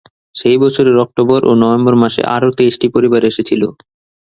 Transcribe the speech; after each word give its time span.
সেই 0.35 0.57
বছরের 0.63 0.97
অক্টোবর 0.97 1.39
ও 1.45 1.61
নভেম্বর 1.61 1.95
মাসে 2.03 2.21
আরও 2.35 2.49
তেইশটি 2.57 2.87
পরিবার 2.95 3.21
এসেছিল। 3.25 3.61